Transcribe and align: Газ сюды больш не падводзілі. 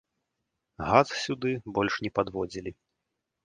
Газ 0.87 1.09
сюды 1.25 1.51
больш 1.77 2.01
не 2.07 2.13
падводзілі. 2.19 2.71